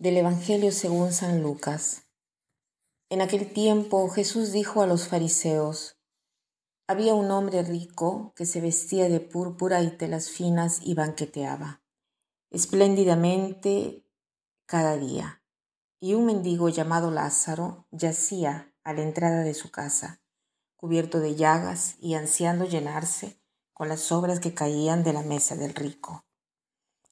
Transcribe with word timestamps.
Del 0.00 0.16
Evangelio 0.16 0.72
según 0.72 1.12
San 1.12 1.42
Lucas. 1.42 2.06
En 3.10 3.20
aquel 3.20 3.52
tiempo 3.52 4.08
Jesús 4.08 4.50
dijo 4.50 4.80
a 4.80 4.86
los 4.86 5.08
fariseos, 5.08 5.98
había 6.86 7.12
un 7.12 7.30
hombre 7.30 7.62
rico 7.62 8.32
que 8.34 8.46
se 8.46 8.62
vestía 8.62 9.10
de 9.10 9.20
púrpura 9.20 9.82
y 9.82 9.90
telas 9.90 10.30
finas 10.30 10.80
y 10.82 10.94
banqueteaba 10.94 11.82
espléndidamente 12.48 14.06
cada 14.64 14.96
día. 14.96 15.42
Y 16.00 16.14
un 16.14 16.24
mendigo 16.24 16.70
llamado 16.70 17.10
Lázaro 17.10 17.86
yacía 17.90 18.74
a 18.82 18.94
la 18.94 19.02
entrada 19.02 19.42
de 19.42 19.52
su 19.52 19.70
casa, 19.70 20.22
cubierto 20.76 21.20
de 21.20 21.34
llagas 21.34 21.96
y 22.00 22.14
ansiando 22.14 22.64
llenarse 22.64 23.38
con 23.74 23.90
las 23.90 24.00
sobras 24.00 24.40
que 24.40 24.54
caían 24.54 25.04
de 25.04 25.12
la 25.12 25.22
mesa 25.22 25.56
del 25.56 25.74
rico 25.74 26.24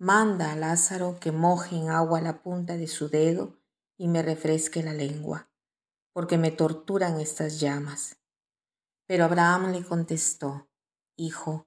Manda 0.00 0.52
a 0.52 0.54
Lázaro 0.54 1.18
que 1.18 1.32
moje 1.32 1.74
en 1.74 1.90
agua 1.90 2.20
la 2.20 2.40
punta 2.40 2.76
de 2.76 2.86
su 2.86 3.08
dedo 3.08 3.58
y 3.96 4.06
me 4.06 4.22
refresque 4.22 4.80
la 4.80 4.92
lengua, 4.92 5.50
porque 6.12 6.38
me 6.38 6.52
torturan 6.52 7.18
estas 7.18 7.58
llamas. 7.58 8.16
Pero 9.06 9.24
Abraham 9.24 9.72
le 9.72 9.82
contestó, 9.82 10.68
Hijo, 11.16 11.66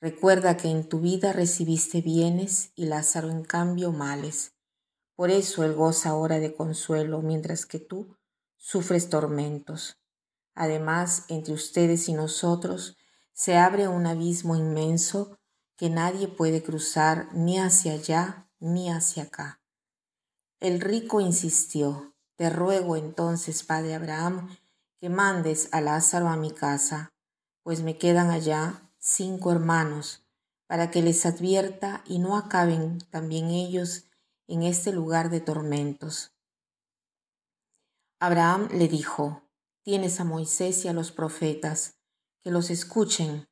recuerda 0.00 0.56
que 0.56 0.70
en 0.70 0.88
tu 0.88 1.00
vida 1.00 1.34
recibiste 1.34 2.00
bienes 2.00 2.72
y 2.74 2.86
Lázaro 2.86 3.28
en 3.28 3.44
cambio 3.44 3.92
males. 3.92 4.54
Por 5.14 5.30
eso 5.30 5.62
él 5.62 5.74
goza 5.74 6.08
ahora 6.08 6.38
de 6.38 6.54
consuelo, 6.54 7.20
mientras 7.20 7.66
que 7.66 7.80
tú 7.80 8.16
sufres 8.56 9.10
tormentos. 9.10 10.00
Además, 10.54 11.26
entre 11.28 11.52
ustedes 11.52 12.08
y 12.08 12.14
nosotros 12.14 12.96
se 13.34 13.58
abre 13.58 13.88
un 13.88 14.06
abismo 14.06 14.56
inmenso 14.56 15.37
que 15.78 15.88
nadie 15.88 16.28
puede 16.28 16.62
cruzar 16.62 17.28
ni 17.32 17.58
hacia 17.58 17.92
allá 17.92 18.50
ni 18.58 18.90
hacia 18.90 19.22
acá. 19.22 19.62
El 20.60 20.80
rico 20.80 21.20
insistió, 21.20 22.14
Te 22.36 22.50
ruego 22.50 22.96
entonces, 22.96 23.62
padre 23.62 23.94
Abraham, 23.94 24.54
que 25.00 25.08
mandes 25.08 25.68
a 25.72 25.80
Lázaro 25.80 26.28
a 26.28 26.36
mi 26.36 26.50
casa, 26.50 27.12
pues 27.62 27.82
me 27.82 27.96
quedan 27.96 28.30
allá 28.30 28.90
cinco 28.98 29.52
hermanos, 29.52 30.26
para 30.66 30.90
que 30.90 31.00
les 31.00 31.24
advierta 31.24 32.02
y 32.06 32.18
no 32.18 32.36
acaben 32.36 32.98
también 33.10 33.50
ellos 33.50 34.04
en 34.48 34.64
este 34.64 34.92
lugar 34.92 35.30
de 35.30 35.40
tormentos. 35.40 36.32
Abraham 38.20 38.68
le 38.72 38.88
dijo, 38.88 39.42
Tienes 39.82 40.20
a 40.20 40.24
Moisés 40.24 40.84
y 40.84 40.88
a 40.88 40.92
los 40.92 41.12
profetas, 41.12 41.98
que 42.42 42.50
los 42.50 42.68
escuchen. 42.68 43.47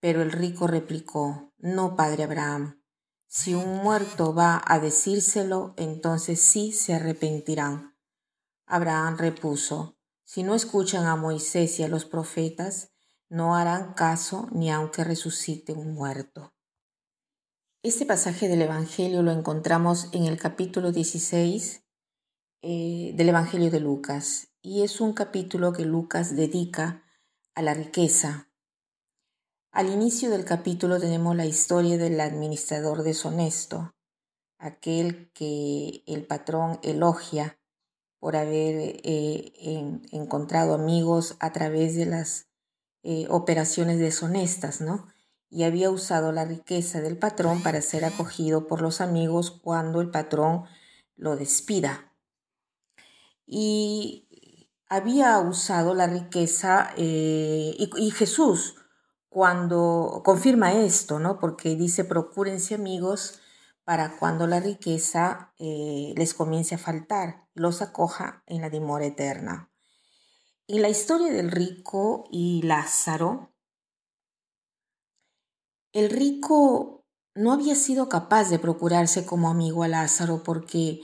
Pero 0.00 0.22
el 0.22 0.32
rico 0.32 0.66
replicó, 0.66 1.52
No, 1.58 1.96
padre 1.96 2.24
Abraham, 2.24 2.82
si 3.26 3.54
un 3.54 3.82
muerto 3.82 4.34
va 4.34 4.62
a 4.64 4.78
decírselo, 4.78 5.74
entonces 5.76 6.40
sí 6.40 6.72
se 6.72 6.94
arrepentirán. 6.94 7.96
Abraham 8.66 9.16
repuso, 9.18 9.98
Si 10.24 10.42
no 10.42 10.54
escuchan 10.54 11.06
a 11.06 11.16
Moisés 11.16 11.78
y 11.78 11.82
a 11.82 11.88
los 11.88 12.04
profetas, 12.04 12.90
no 13.28 13.56
harán 13.56 13.94
caso 13.94 14.48
ni 14.52 14.70
aunque 14.70 15.04
resucite 15.04 15.72
un 15.72 15.94
muerto. 15.94 16.54
Este 17.82 18.06
pasaje 18.06 18.48
del 18.48 18.62
Evangelio 18.62 19.22
lo 19.22 19.30
encontramos 19.30 20.08
en 20.12 20.24
el 20.24 20.38
capítulo 20.38 20.90
16 20.90 21.84
eh, 22.62 23.12
del 23.14 23.28
Evangelio 23.28 23.70
de 23.70 23.80
Lucas 23.80 24.48
y 24.62 24.82
es 24.82 25.00
un 25.00 25.12
capítulo 25.12 25.72
que 25.72 25.84
Lucas 25.84 26.34
dedica 26.34 27.04
a 27.54 27.62
la 27.62 27.74
riqueza, 27.74 28.50
al 29.76 29.90
inicio 29.90 30.30
del 30.30 30.46
capítulo 30.46 30.98
tenemos 30.98 31.36
la 31.36 31.44
historia 31.44 31.98
del 31.98 32.18
administrador 32.22 33.02
deshonesto, 33.02 33.92
aquel 34.58 35.30
que 35.34 36.02
el 36.06 36.24
patrón 36.24 36.80
elogia 36.82 37.58
por 38.18 38.36
haber 38.36 39.02
eh, 39.04 39.52
encontrado 40.12 40.72
amigos 40.72 41.36
a 41.40 41.52
través 41.52 41.94
de 41.94 42.06
las 42.06 42.46
eh, 43.02 43.26
operaciones 43.28 43.98
deshonestas, 43.98 44.80
¿no? 44.80 45.08
Y 45.50 45.64
había 45.64 45.90
usado 45.90 46.32
la 46.32 46.46
riqueza 46.46 47.02
del 47.02 47.18
patrón 47.18 47.62
para 47.62 47.82
ser 47.82 48.06
acogido 48.06 48.66
por 48.66 48.80
los 48.80 49.02
amigos 49.02 49.50
cuando 49.50 50.00
el 50.00 50.10
patrón 50.10 50.64
lo 51.16 51.36
despida. 51.36 52.14
Y 53.44 54.26
había 54.88 55.38
usado 55.38 55.92
la 55.92 56.06
riqueza 56.06 56.94
eh, 56.96 57.76
y 57.78 58.10
Jesús 58.10 58.76
cuando 59.36 60.22
confirma 60.24 60.72
esto, 60.72 61.18
¿no? 61.18 61.38
Porque 61.38 61.76
dice, 61.76 62.04
procúrense 62.04 62.74
amigos 62.74 63.38
para 63.84 64.16
cuando 64.16 64.46
la 64.46 64.60
riqueza 64.60 65.52
eh, 65.58 66.14
les 66.16 66.32
comience 66.32 66.76
a 66.76 66.78
faltar, 66.78 67.46
los 67.52 67.82
acoja 67.82 68.42
en 68.46 68.62
la 68.62 68.70
demora 68.70 69.04
eterna. 69.04 69.70
En 70.68 70.80
la 70.80 70.88
historia 70.88 71.30
del 71.34 71.50
rico 71.50 72.24
y 72.30 72.62
Lázaro, 72.62 73.52
el 75.92 76.08
rico 76.08 77.04
no 77.34 77.52
había 77.52 77.74
sido 77.74 78.08
capaz 78.08 78.48
de 78.48 78.58
procurarse 78.58 79.26
como 79.26 79.50
amigo 79.50 79.82
a 79.82 79.88
Lázaro 79.88 80.42
porque 80.44 81.02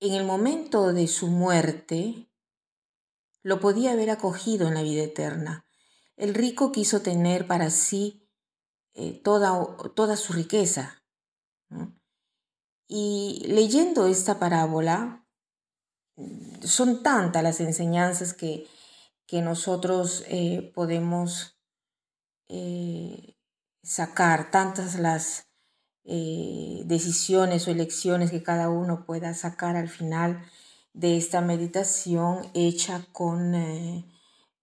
en 0.00 0.14
el 0.14 0.24
momento 0.24 0.92
de 0.92 1.06
su 1.06 1.28
muerte 1.28 2.32
lo 3.44 3.60
podía 3.60 3.92
haber 3.92 4.10
acogido 4.10 4.66
en 4.66 4.74
la 4.74 4.82
vida 4.82 5.04
eterna. 5.04 5.67
El 6.18 6.34
rico 6.34 6.72
quiso 6.72 7.00
tener 7.00 7.46
para 7.46 7.70
sí 7.70 8.28
eh, 8.94 9.12
toda, 9.22 9.76
toda, 9.94 10.16
su 10.16 10.32
riqueza. 10.32 11.04
Y 12.88 13.44
leyendo 13.46 14.08
esta 14.08 14.40
parábola, 14.40 15.24
son 16.60 17.04
tantas 17.04 17.44
las 17.44 17.60
enseñanzas 17.60 18.34
que, 18.34 18.66
que 19.26 19.42
nosotros 19.42 20.24
eh, 20.26 20.72
podemos 20.74 21.56
eh, 22.48 23.36
sacar, 23.84 24.50
tantas 24.50 24.98
las 24.98 25.44
decisiones 26.02 27.68
o 27.68 27.70
elecciones 27.70 28.30
que 28.30 28.42
cada 28.42 28.70
uno 28.70 29.04
pueda 29.04 29.34
sacar 29.34 29.76
al 29.76 29.90
final 29.90 30.42
de 30.94 31.18
esta 31.18 31.42
meditación 31.42 32.50
hecha 32.54 33.04
con 33.12 33.54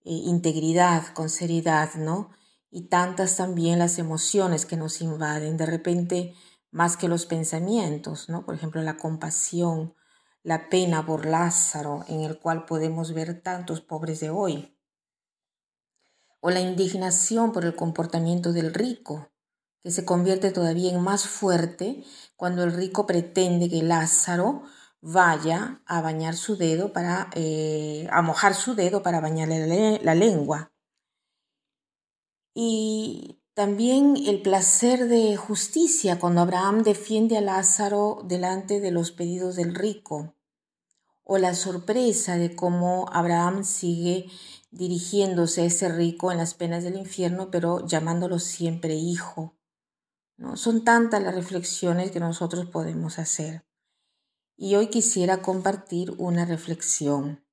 integridad, 0.06 1.14
con 1.14 1.30
seriedad, 1.30 1.94
¿no? 1.96 2.30
Y 2.72 2.88
tantas 2.88 3.38
también 3.38 3.80
las 3.80 4.00
emociones 4.00 4.66
que 4.66 4.78
nos 4.78 5.02
invaden, 5.02 5.58
de 5.58 5.66
repente 5.66 6.34
más 6.72 6.98
que 6.98 7.08
los 7.08 7.26
pensamientos, 7.26 8.30
¿no? 8.30 8.46
Por 8.46 8.56
ejemplo, 8.56 8.82
la 8.82 8.98
compasión, 8.98 9.96
la 10.44 10.70
pena 10.70 11.06
por 11.06 11.26
Lázaro, 11.26 12.06
en 12.08 12.22
el 12.22 12.38
cual 12.38 12.66
podemos 12.66 13.14
ver 13.14 13.42
tantos 13.42 13.82
pobres 13.82 14.20
de 14.20 14.30
hoy. 14.30 14.78
O 16.40 16.52
la 16.52 16.60
indignación 16.60 17.52
por 17.52 17.66
el 17.66 17.76
comportamiento 17.76 18.54
del 18.54 18.74
rico, 18.74 19.32
que 19.82 19.92
se 19.92 20.04
convierte 20.04 20.52
todavía 20.52 20.92
en 20.92 21.02
más 21.02 21.28
fuerte 21.28 22.04
cuando 22.36 22.64
el 22.64 22.74
rico 22.74 23.08
pretende 23.08 23.70
que 23.70 23.82
Lázaro 23.84 24.64
vaya 25.08 25.84
a 25.86 26.02
bañar 26.02 26.36
su 26.36 26.58
dedo 26.58 26.92
para, 26.92 27.30
eh, 27.36 28.08
a 28.12 28.24
mojar 28.24 28.56
su 28.56 28.74
dedo 28.74 29.04
para 29.04 29.22
bañarle 29.22 30.00
la, 30.02 30.16
lengua. 30.16 30.72
Y 32.56 33.40
también 33.54 34.16
el 34.18 34.42
placer 34.42 35.08
de 35.08 35.38
justicia 35.38 36.18
cuando 36.18 36.42
Abraham 36.42 36.82
defiende 36.82 37.38
a 37.38 37.42
Lázaro 37.42 38.24
delante 38.26 38.80
de 38.80 38.90
los 38.90 39.12
pedidos 39.12 39.58
del 39.58 39.76
rico, 39.76 40.34
o 41.24 41.38
la 41.38 41.54
sorpresa 41.54 42.38
de 42.38 42.56
cómo 42.56 43.06
Abraham 43.12 43.64
sigue 43.64 44.32
dirigiéndose 44.72 45.62
a 45.62 45.66
ese 45.66 45.88
rico 45.88 46.32
en 46.32 46.40
las 46.40 46.56
penas 46.56 46.84
del 46.84 46.96
infierno, 46.96 47.52
pero 47.52 47.86
llamándolo 47.86 48.40
siempre 48.40 48.96
hijo. 48.96 49.56
¿no? 50.38 50.58
Son 50.58 50.84
tantas 50.84 51.22
las 51.22 51.36
reflexiones 51.36 52.10
que 52.10 52.20
nosotros 52.20 52.66
podemos 52.66 53.20
hacer. 53.20 53.65
Y 54.58 54.76
hoy 54.76 54.88
quisiera 54.88 55.42
compartir 55.42 56.12
una 56.18 56.46
reflexión. 56.46 57.44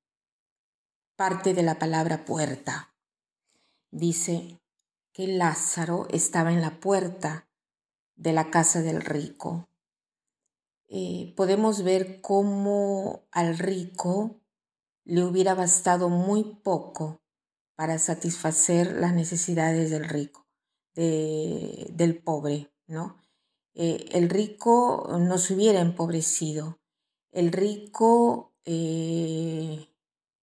Parte 1.16 1.52
de 1.52 1.64
la 1.64 1.78
palabra 1.78 2.24
puerta. 2.24 2.94
Dice 3.90 4.60
que 5.12 5.26
Lázaro 5.26 6.06
estaba 6.10 6.52
en 6.52 6.60
la 6.60 6.78
puerta 6.78 7.48
de 8.14 8.32
la 8.32 8.50
casa 8.50 8.82
del 8.82 9.02
rico. 9.02 9.68
eh, 10.94 11.32
podemos 11.36 11.82
ver 11.82 12.20
cómo 12.20 13.22
al 13.32 13.58
rico 13.58 14.40
le 15.04 15.24
hubiera 15.24 15.54
bastado 15.54 16.08
muy 16.08 16.44
poco 16.62 17.20
para 17.74 17.98
satisfacer 17.98 18.92
las 18.92 19.14
necesidades 19.14 19.90
del 19.90 20.04
rico, 20.04 20.46
del 20.94 22.22
pobre, 22.22 22.70
¿no? 22.86 23.16
Eh, 23.74 24.04
el 24.12 24.28
rico 24.28 25.08
no 25.18 25.38
se 25.38 25.54
hubiera 25.54 25.80
empobrecido, 25.80 26.81
el 27.32 27.50
rico 27.50 28.52
eh, 28.64 29.88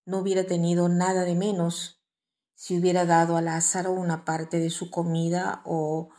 no 0.05 0.19
hubiera 0.19 0.43
tenido 0.45 0.89
nada 0.89 1.23
de 1.23 1.35
menos 1.35 2.01
si 2.55 2.77
hubiera 2.77 3.05
dado 3.05 3.37
a 3.37 3.41
Lázaro 3.41 3.91
una 3.91 4.25
parte 4.25 4.59
de 4.59 4.69
su 4.69 4.91
comida 4.91 5.61
o, 5.65 6.09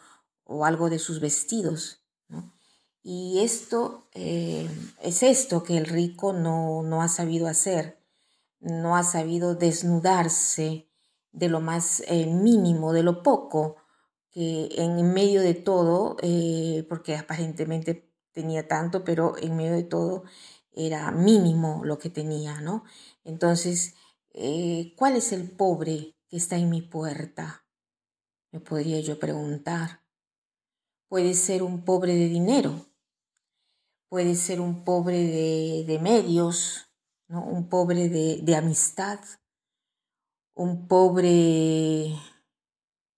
algo 0.64 0.90
de 0.90 0.99
sus 0.99 1.20
vestidos. 1.20 2.02
Y 3.02 3.40
esto 3.40 4.08
eh, 4.14 4.69
es 5.00 5.22
esto 5.22 5.62
que 5.62 5.76
el 5.76 5.87
rico 5.87 6.32
no, 6.32 6.82
no, 6.82 7.02
ha 7.02 7.08
sabido 7.08 7.46
hacer, 7.46 7.99
no 8.58 8.96
ha 8.96 9.05
sabido 9.05 9.55
desnudarse 9.55 10.88
de 11.32 11.49
lo 11.49 11.61
más 11.61 12.02
mínimo, 12.08 12.93
de 12.93 13.02
lo 13.02 13.22
poco, 13.22 13.76
que 14.31 14.69
en 14.76 15.12
medio 15.12 15.40
de 15.40 15.55
todo, 15.55 16.17
eh, 16.22 16.87
porque 16.88 17.17
aparentemente 17.17 18.11
tenía 18.32 18.69
tanto, 18.69 19.05
pero 19.05 19.37
en 19.38 19.56
medio 19.56 19.72
de 19.72 19.84
todo 19.84 20.25
era 20.72 21.11
mínimo 21.11 21.82
lo 21.84 21.99
que 21.99 22.11
tenía, 22.11 22.61
¿no? 22.61 22.84
Entonces, 23.25 23.94
eh, 24.32 24.94
¿cuál 24.96 25.17
es 25.17 25.32
el 25.32 25.50
pobre 25.50 26.17
que 26.28 26.37
está 26.37 26.56
en 26.56 26.70
mi 26.70 26.82
puerta? 26.82 27.64
Me 28.52 28.61
podría 28.61 29.00
yo 29.00 29.19
preguntar. 29.19 30.02
Puede 31.08 31.34
ser 31.34 31.62
un 31.62 31.84
pobre 31.84 32.14
de 32.14 32.28
dinero, 32.28 32.87
puede 34.08 34.37
ser 34.37 34.61
un 34.61 34.84
pobre 34.84 35.84
de, 35.84 35.99
medios, 36.00 36.88
¿no? 37.26 37.44
un 37.44 37.69
pobre 37.69 38.08
de, 38.08 38.40
de 38.43 38.56
amistad, 38.56 39.19
un 40.55 40.87
pobre 40.87 42.14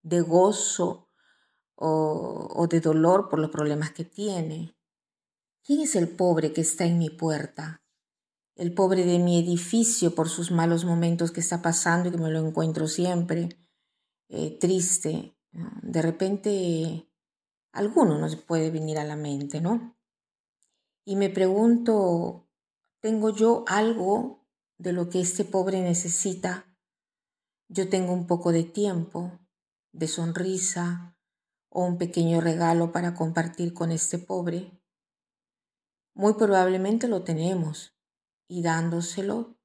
de 0.03 0.21
gozo 0.21 1.09
o, 1.85 2.67
de 2.69 2.81
dolor 2.81 3.29
por 3.29 3.39
los 3.39 3.51
problemas 3.51 3.91
que 3.91 4.05
tiene. 4.05 4.77
¿Quién 5.65 5.81
es 5.81 5.95
el 5.95 6.09
pobre 6.09 6.53
que 6.53 6.61
está 6.61 6.87
en 6.87 6.99
mi 6.99 7.09
puerta? 7.09 7.85
El 8.57 8.75
pobre 8.75 9.05
de 9.05 9.21
mi 9.21 9.39
edificio 9.39 10.13
por 10.13 10.29
sus 10.29 10.51
malos 10.51 10.85
momentos 10.85 11.31
que 11.31 11.39
está 11.39 11.63
pasando 11.63 12.09
y 12.09 12.13
que 12.13 12.19
me 12.19 12.31
lo 12.31 12.45
encuentro 12.45 12.89
siempre 12.89 13.49
eh, 14.29 14.59
triste. 14.59 15.37
De 15.83 16.03
repente, 16.03 17.09
alguno 17.71 18.19
nos 18.19 18.35
puede 18.35 18.71
venir 18.71 18.99
a 18.99 19.05
la 19.05 19.15
mente, 19.15 19.61
¿no? 19.61 19.97
Y 21.05 21.15
me 21.15 21.31
pregunto, 21.31 22.49
¿tengo 23.01 23.31
yo 23.31 23.65
algo 23.69 24.45
de 24.79 24.93
lo 24.93 25.09
que 25.11 25.21
este 25.21 25.45
pobre 25.45 25.81
necesita? 25.81 26.67
Yo 27.69 27.89
tengo 27.89 28.13
un 28.13 28.27
poco 28.27 28.51
de 28.51 28.65
tiempo, 28.65 29.39
de 29.93 30.09
sonrisa 30.09 31.17
o 31.69 31.85
un 31.85 31.99
pequeño 31.99 32.41
regalo 32.41 32.91
para 32.91 33.15
compartir 33.15 33.73
con 33.75 33.93
este 33.93 34.19
pobre? 34.19 34.82
Muy 36.15 36.35
probablemente 36.35 37.09
lo 37.09 37.25
tenemos 37.25 37.95
y 38.49 38.63
dándoselo, 38.63 39.57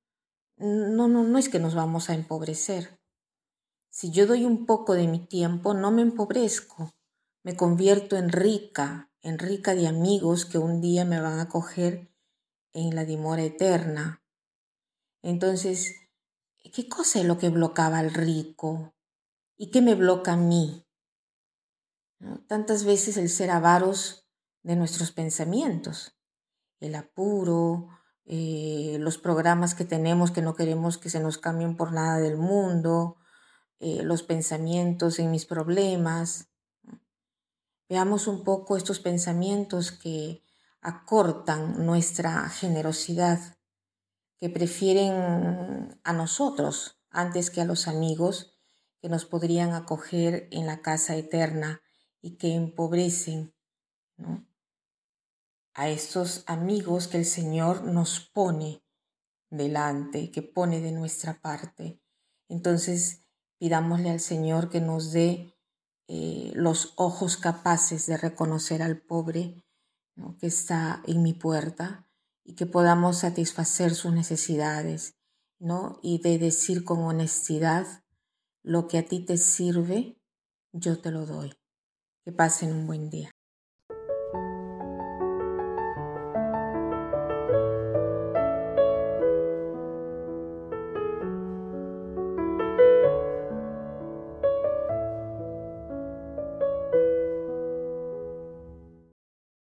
no, 0.58 1.08
no, 1.08 1.24
no 1.24 1.38
es 1.38 1.50
que 1.50 1.60
nos 1.60 1.76
vamos 1.76 2.10
a 2.10 2.14
empobrecer. 2.14 3.00
Si 3.90 4.12
yo 4.12 4.28
doy 4.28 4.46
un 4.46 4.66
poco 4.66 4.94
de 4.94 5.08
mi 5.08 5.20
tiempo, 5.20 5.74
no 5.74 5.92
me 5.92 6.02
empobrezco, 6.02 6.94
me 7.44 7.56
convierto 7.56 8.18
en 8.18 8.30
rica, 8.30 9.12
en 9.22 9.40
rica 9.40 9.76
de 9.76 9.88
amigos 9.88 10.46
que 10.46 10.58
un 10.58 10.82
día 10.82 11.06
me 11.06 11.20
van 11.20 11.40
a 11.40 11.50
coger 11.50 12.12
en 12.74 12.96
la 12.96 13.06
dimora 13.06 13.44
eterna. 13.44 14.24
Entonces, 15.22 15.96
¿qué 16.74 16.88
cosa 16.88 17.20
es 17.20 17.26
lo 17.26 17.38
que 17.38 17.50
bloqueaba 17.50 18.00
al 18.00 18.14
rico? 18.14 18.94
¿Y 19.58 19.72
qué 19.72 19.82
me 19.82 19.96
bloquea 19.96 20.34
a 20.34 20.38
mí? 20.38 20.86
Tantas 22.48 22.84
veces 22.84 23.18
el 23.18 23.30
ser 23.30 23.52
avaros 23.52 24.28
de 24.64 24.76
nuestros 24.76 25.12
pensamientos, 25.12 26.17
el 26.80 26.96
apuro, 26.96 27.88
eh, 28.26 28.98
los 29.00 29.18
programas 29.18 29.74
que 29.74 29.86
tenemos 29.86 30.32
que 30.32 30.42
no 30.42 30.56
queremos 30.56 30.98
que 30.98 31.10
se 31.10 31.20
nos 31.20 31.38
cambien 31.38 31.78
por 31.78 31.94
nada 31.94 32.20
del 32.20 32.38
mundo, 32.38 33.18
eh, 33.80 34.04
los 34.04 34.24
pensamientos 34.24 35.20
en 35.20 35.32
mis 35.32 35.46
problemas. 35.46 36.50
Veamos 37.88 38.28
un 38.28 38.44
poco 38.44 38.76
estos 38.76 39.00
pensamientos 39.00 39.92
que 39.92 40.44
acortan 40.82 41.86
nuestra 41.86 42.50
generosidad, 42.50 43.40
que 44.40 44.50
prefieren 44.50 46.00
a 46.04 46.14
nosotros 46.14 47.00
antes 47.10 47.50
que 47.50 47.62
a 47.62 47.66
los 47.66 47.88
amigos 47.88 48.58
que 49.02 49.10
nos 49.10 49.26
podrían 49.26 49.74
acoger 49.74 50.48
en 50.52 50.66
la 50.66 50.82
casa 50.82 51.16
eterna 51.16 51.82
y 52.22 52.38
que 52.38 52.54
empobrecen 52.54 53.54
a 55.78 55.90
estos 55.90 56.44
amigos 56.48 57.08
que 57.08 57.18
el 57.18 57.26
Señor 57.26 57.84
nos 57.84 58.20
pone 58.20 58.84
delante, 59.52 60.32
que 60.32 60.42
pone 60.42 60.82
de 60.82 60.92
nuestra 60.92 61.40
parte. 61.40 62.02
Entonces 62.50 63.22
pidámosle 63.60 64.10
al 64.10 64.20
Señor 64.20 64.70
que 64.70 64.82
nos 64.82 65.12
dé 65.12 65.54
eh, 66.08 66.52
los 66.56 66.94
ojos 66.96 67.38
capaces 67.38 68.08
de 68.08 68.18
reconocer 68.18 68.82
al 68.82 68.98
pobre 69.00 69.64
que 70.40 70.48
está 70.48 71.04
en 71.06 71.22
mi 71.22 71.34
puerta 71.34 72.10
y 72.44 72.56
que 72.56 72.66
podamos 72.66 73.20
satisfacer 73.20 73.94
sus 73.94 74.12
necesidades 74.14 75.16
¿no? 75.60 76.00
y 76.02 76.22
de 76.24 76.40
decir 76.40 76.86
con 76.86 77.04
honestidad, 77.04 77.86
lo 78.64 78.88
que 78.88 78.98
a 78.98 79.06
ti 79.06 79.24
te 79.24 79.38
sirve, 79.38 80.20
yo 80.72 81.00
te 81.00 81.12
lo 81.12 81.28
doy. 81.28 81.54
Que 82.26 82.32
pasen 82.32 82.74
un 82.74 82.88
buen 82.88 83.12
día. 83.12 83.37